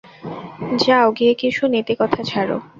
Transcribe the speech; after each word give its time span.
যাও 0.83 1.07
গিয়ে 1.17 1.33
কিছু 1.33 1.63
নীতিকথা 1.67 2.21
ঝাড়ো। 2.23 2.57